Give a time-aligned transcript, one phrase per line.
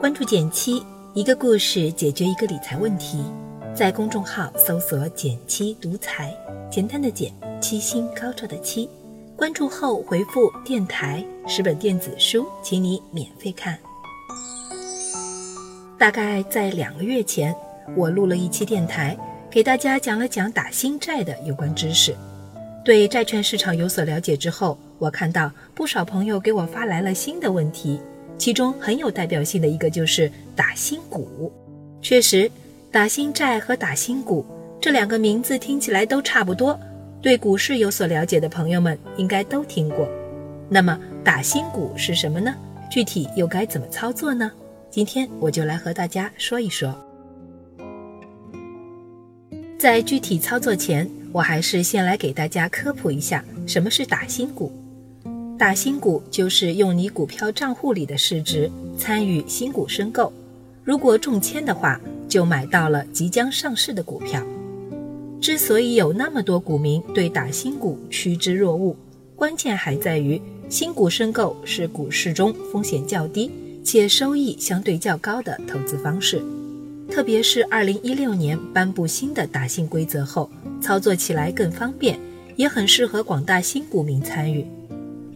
[0.00, 0.82] 关注减七，
[1.14, 3.24] 一个故事解决一个理财问题。
[3.74, 6.36] 在公众号搜索“减七独裁，
[6.70, 8.88] 简单的减，七星高照的七。
[9.34, 13.78] 关注后回复“电台”十本电子书，请你免费看。
[15.98, 17.54] 大概在两个月前，
[17.96, 19.16] 我录了一期电台，
[19.50, 22.14] 给大家讲了讲打新债的有关知识。
[22.84, 28.00] 对债券市场有所了解之后，我看到不少朋友给我发来了新的问题，
[28.38, 31.52] 其中很有代表性的一个就是打新股。
[32.00, 32.48] 确实。
[32.92, 34.44] 打新债和打新股
[34.78, 36.78] 这两个名字听起来都差不多，
[37.22, 40.06] 对股市有所了解的朋友们应该都听过。
[40.68, 42.54] 那么打新股是什么呢？
[42.90, 44.52] 具体又该怎么操作呢？
[44.90, 46.94] 今天我就来和大家说一说。
[49.78, 54.70] 在具体操作前，我还是先来给大家科普一下什么是打新股。
[55.62, 58.68] 打新股就是用你股票账户里的市值
[58.98, 60.32] 参与新股申购，
[60.82, 62.00] 如果中签的话。
[62.28, 64.42] 就买到了即将上市的股票。
[65.40, 68.96] 之所以有那么多股民对打新股趋之若鹜，
[69.36, 73.48] 关键还在于新股申购是股市中风险较低
[73.84, 76.42] 且收益相对较高的投资方式。
[77.08, 82.18] 特别是2016年颁布新的打新规则后，操作起来更方便，
[82.56, 84.66] 也很适合广大新股民参与。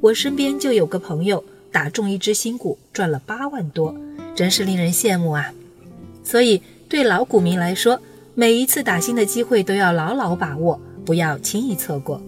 [0.07, 3.93] 我身边就有个朋友打中一只新股，赚了八万多，
[4.37, 5.53] 真是令人羡慕啊！
[6.23, 6.63] 所以。
[6.89, 8.01] 对老股民来说，
[8.37, 12.23] 每一次打新的机会都要牢牢把握，不要轻易错过。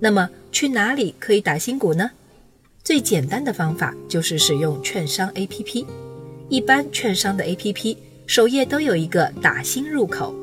[0.00, 2.10] 那么去哪里可以打新股呢？
[2.82, 5.84] 最简单的方法就是使用券商 APP。
[6.48, 7.94] 一般券商的 APP
[8.26, 10.34] 首页都有一个打新入口。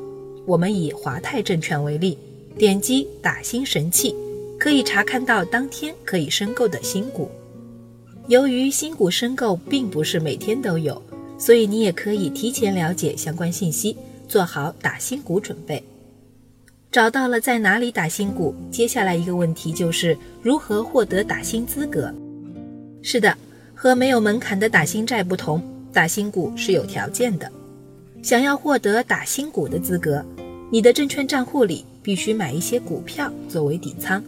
[0.46, 2.16] 我们以华泰证券为例，
[2.60, 4.16] 点击打新神器，
[4.62, 7.28] 可以查看到当天可以申购的新股。
[8.28, 11.02] 由于新股申购并不是每天都有。
[11.36, 13.98] 所以你也可以提前了解相关信息，
[14.28, 15.84] 做好打新股准备。
[16.92, 22.14] 找到了在哪里打新股，接下来一个问题就是如何获得打新资格。
[23.02, 23.36] 是的，
[23.74, 25.60] 和没有门槛的打新债不同，
[25.92, 27.52] 打新股是有条件的。
[28.22, 30.24] 想要获得打新股的资格，
[30.70, 34.24] 你的证券账户里必须买一些股票作为底仓。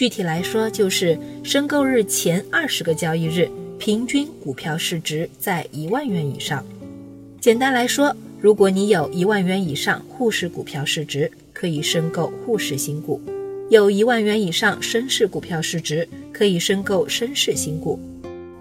[0.00, 3.46] 具体来说，就是申购日前二十个交易日。
[3.78, 6.64] 平均股票市值在一万元以上。
[7.38, 13.20] 简单来说，如果你有一万元以上沪市股票市值，可以申购沪市新股；
[13.68, 18.00] 有一万元以上深市股票市值，可以申购深市新股。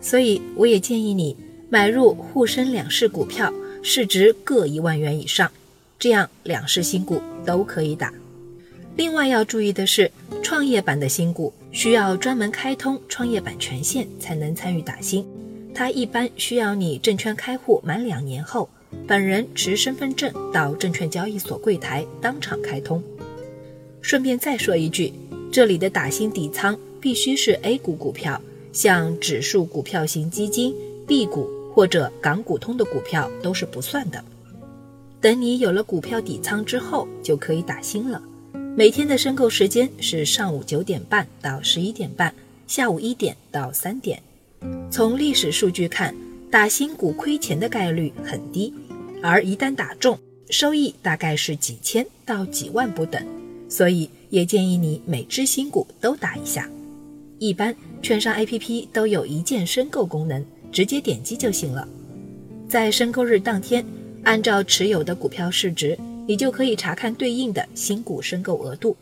[0.02, 1.34] 所以，我也建议你
[1.70, 5.50] 买入沪深两市股票，市值各一万元以上，
[5.98, 8.14] 这样两市新股都可以打。
[8.98, 10.12] 另外要注意的是，
[10.50, 11.54] 创业板的新股。
[11.72, 15.24] 需要专门开通创业板权限才能参与打新，
[15.76, 18.68] 它一般需要你证券开户满两年后，
[19.06, 23.00] 本人持身份证到证券交易所柜台当场开通。
[24.02, 25.14] 顺便再说一句，
[25.52, 28.42] 这里的打新底仓必须是 A 股股票，
[28.74, 30.74] 像指数股票型基金、
[31.06, 34.26] B 股或者港股通的股票都是不算的。
[35.22, 38.20] 等你有了股票底仓之后，就可以打新了。
[38.80, 42.34] 每天的申购时间是上午九点半到十一点半，
[42.66, 44.24] 下午一点到三点。
[44.90, 46.16] 从历史数据看，
[46.50, 48.74] 打新股亏钱的概率很低，
[49.22, 50.18] 而一旦打中，
[50.50, 53.22] 收益大概是几千到几万不等。
[53.68, 56.66] 所以也建议你每只新股都打一下。
[57.38, 60.42] 一般券商 APP 都有一键申购功能，
[60.72, 61.86] 直接点击就行了。
[62.70, 63.86] 在申购日当天，
[64.24, 66.00] 按照持有的股票市值。
[66.30, 68.96] 你就可以查看对应的新股申购额度。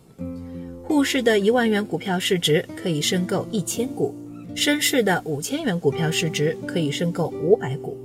[0.82, 4.16] 沪市的一万元股票市值可以申购一千股，
[4.56, 7.98] 深市的五千元股票市值可以申购五百股。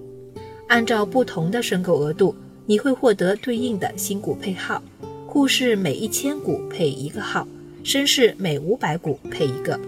[0.66, 2.34] 按照不同的申购额度，
[2.66, 4.82] 你会获得对应的新股配号。
[5.24, 7.46] 沪市每一千股配一个号，
[7.84, 9.78] 深市每五百股配一个。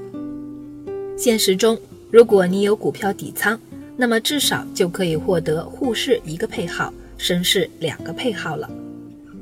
[1.17, 1.77] 现实中，
[2.09, 3.59] 如果你有股票底仓，
[3.97, 8.71] 那么至少就可以获得沪市一个配号，深市两个配号了。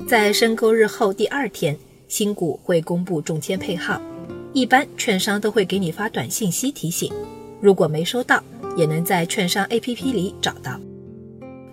[0.06, 1.76] 在申购日后第二天，
[2.06, 4.00] 新股会公布中签配号，
[4.52, 7.10] 一般券商都会给你发短信息提醒。
[7.60, 8.42] 如果没收到，
[8.76, 10.78] 也能在券商 APP 里找到。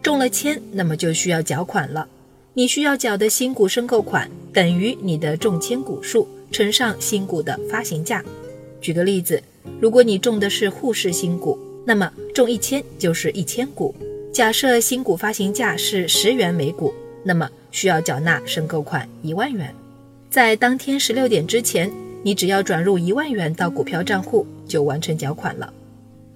[0.02, 2.08] 中了签，那么就需要缴款了。
[2.54, 8.24] 你需要缴的新股申购款等于你的中签股数乘上新股的发行价。
[8.80, 9.42] 举个例子，
[9.82, 13.94] 如果你中的是沪市新股，那么中一千就是一千股。
[14.32, 16.94] 假设新股发行价是十元每股。
[17.22, 19.74] 那么需要缴纳申购款一万元，
[20.30, 21.92] 在当天十六点之前，
[22.24, 25.74] 你只要转入一万元到股票账户就完成缴款了。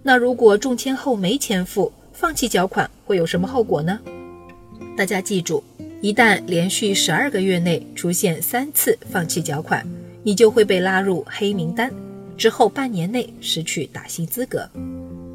[0.02, 4.00] 那如果中签后没钱付，放弃缴款会有什么后果呢？
[4.96, 5.64] 大家记住，
[6.02, 9.88] 一旦连续十二个月内出现三次放弃缴款，
[10.22, 11.92] 你就会被拉入黑名单，
[12.38, 14.70] 之后半年内失去打新资格。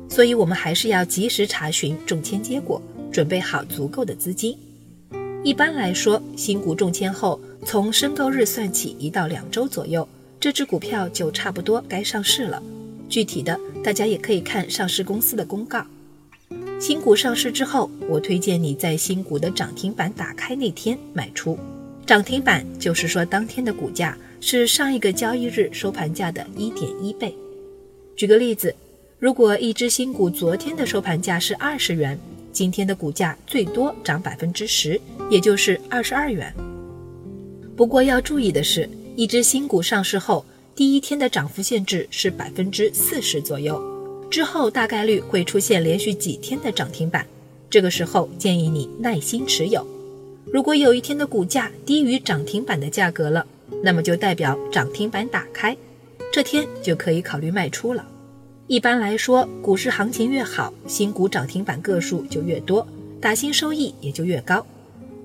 [0.08, 2.80] 所以，我们还是要及时查询中签结果，
[3.10, 4.56] 准备好足够的资金。
[5.44, 10.06] 一般来说，新股中签后，从申购日算起一到两周左右，
[10.40, 12.60] 这只股票就差不多该上市了。
[13.08, 15.86] 具体的，大家也可以看上市公司的公告。
[16.80, 21.58] 新股上市之后，我推荐你在新股的涨停板打开那天卖出。
[22.04, 27.34] 涨停板就是说，当天的股价是上一个交易日收盘价的一点一倍。
[28.16, 28.74] 举个例子，
[29.18, 32.18] 如果一只新股昨天的收盘价是二十元，
[32.52, 35.00] 今天的股价最多涨百分之十，
[35.30, 36.52] 也就是二十二元。
[37.76, 40.44] 不过要注意的是，一只新股上市后。
[40.74, 43.82] 第一天的涨幅限制是百分之四十左右，
[44.30, 47.26] 之后大概率会出现连续几天的涨停板，
[47.68, 49.84] 这个时候建议你耐心持有。
[50.52, 53.44] 如果有一天的股价低于涨停板的价格了，
[53.82, 55.76] 那么就代表涨停板打开，
[56.32, 58.06] 这天就可以考虑卖出了。
[58.68, 62.86] 一般来说，股市行情越好，新股涨停板个数就越多，
[63.18, 64.64] 打新收益也就越高。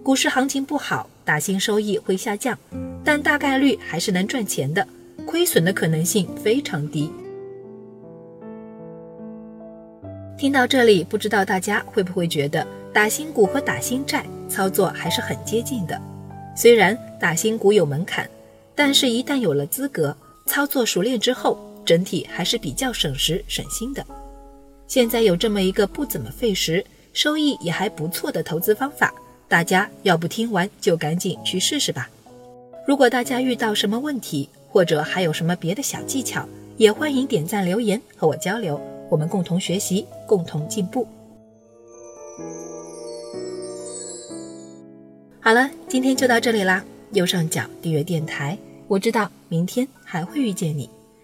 [0.02, 2.58] 股市行情不好，打新收益会下降，
[3.04, 4.88] 但大概率还是能赚钱的。
[5.26, 7.12] 亏损的可能性非常低。
[10.38, 16.02] 听到这里，不知道大家会不会觉得打新股和打新债操作还是很接近的？
[16.56, 18.30] 虽然打新股有门槛，
[18.74, 20.16] 但是一旦有了资格，
[20.46, 24.06] 操作熟练之后，整体还是比较省时省心的。
[24.88, 29.14] 现在有这么一个不怎么费时、收益也还不错的投资方法，
[29.48, 32.10] 大家要不听完就赶紧去试试吧。
[32.86, 36.48] 如果大家遇到什么问题，或者还有什么别的小技巧，
[36.78, 38.80] 也欢迎点赞留言和我交流，
[39.10, 41.08] 我们共同学习，共同进步。
[45.40, 46.84] 好了，今天就到这里啦。
[47.12, 48.58] 右上角订阅电台，
[48.88, 50.90] 我知道明天还会遇见你。